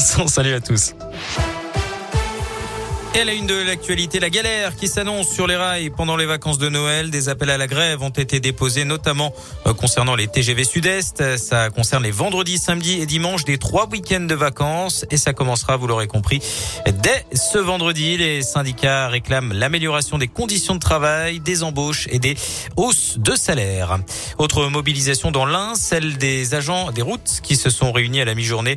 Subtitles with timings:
[0.00, 0.94] Salut à tous.
[3.12, 6.26] Et à la une de l'actualité, la galère qui s'annonce sur les rails pendant les
[6.26, 7.10] vacances de Noël.
[7.10, 9.34] Des appels à la grève ont été déposés, notamment
[9.66, 11.36] euh, concernant les TGV Sud-Est.
[11.36, 15.06] Ça concerne les vendredis, samedis et dimanches des trois week-ends de vacances.
[15.10, 16.40] Et ça commencera, vous l'aurez compris,
[16.86, 18.16] dès ce vendredi.
[18.16, 22.36] Les syndicats réclament l'amélioration des conditions de travail, des embauches et des
[22.76, 23.98] hausses de salaire.
[24.38, 28.36] Autre mobilisation dans l'Ain, celle des agents des routes qui se sont réunis à la
[28.36, 28.76] mi-journée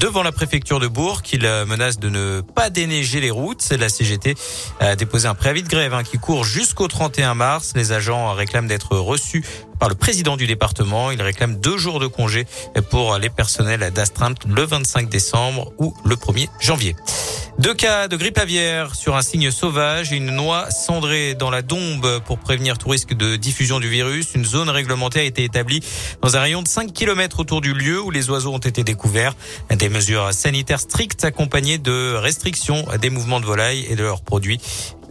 [0.00, 1.20] devant la préfecture de Bourg.
[1.34, 4.34] Ils menacent de ne pas déneiger les routes la CGT
[4.80, 7.72] a déposé un préavis de grève hein, qui court jusqu'au 31 mars.
[7.74, 9.44] Les agents réclament d'être reçus
[9.78, 11.10] par le président du département.
[11.10, 12.46] Il réclame deux jours de congé
[12.90, 16.96] pour les personnels d'astreinte le 25 décembre ou le 1er janvier.
[17.58, 21.62] Deux cas de grippe aviaire sur un signe sauvage et une noix cendrée dans la
[21.62, 24.34] dombe pour prévenir tout risque de diffusion du virus.
[24.34, 25.80] Une zone réglementaire a été établie
[26.20, 29.36] dans un rayon de 5 km autour du lieu où les oiseaux ont été découverts.
[29.70, 34.60] Des mesures sanitaires strictes accompagnées de restrictions des mouvements de volailles et de leurs produits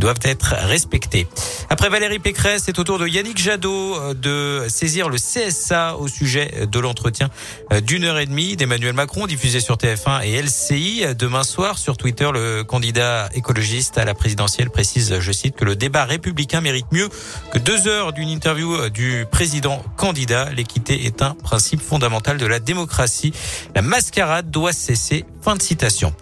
[0.03, 1.27] doivent être respectés.
[1.69, 6.09] Après Valérie Pécresse, c'est au tour de Yannick Jadot euh, de saisir le CSA au
[6.09, 7.29] sujet de l'entretien
[7.71, 11.15] euh, d'une heure et demie d'Emmanuel Macron diffusé sur TF1 et LCI.
[11.17, 15.77] Demain soir, sur Twitter, le candidat écologiste à la présidentielle précise, je cite, que le
[15.77, 17.07] débat républicain mérite mieux
[17.53, 20.49] que deux heures d'une interview euh, du président candidat.
[20.51, 23.31] L'équité est un principe fondamental de la démocratie.
[23.73, 25.23] La mascarade doit cesser.
[25.41, 26.13] Fin de citation.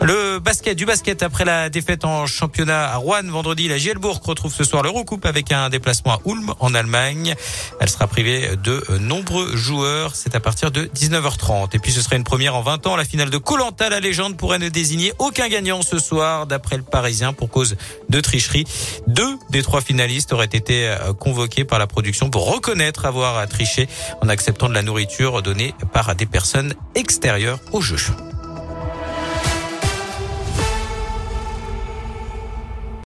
[0.00, 4.52] Le basket, du basket après la défaite en championnat à Rouen vendredi, la Gielbourg retrouve
[4.52, 7.34] ce soir l'Eurocoupe avec un déplacement à Ulm en Allemagne.
[7.80, 10.14] Elle sera privée de nombreux joueurs.
[10.14, 11.74] C'est à partir de 19h30.
[11.74, 12.96] Et puis ce serait une première en 20 ans.
[12.96, 16.82] La finale de Colanta, la légende pourrait ne désigner aucun gagnant ce soir d'après le
[16.82, 17.76] Parisien pour cause
[18.08, 18.64] de tricherie.
[19.06, 23.88] Deux des trois finalistes auraient été euh, convoqués par la production pour reconnaître avoir triché
[24.22, 27.96] en acceptant de la nourriture donnée par des personnes extérieures au jeu.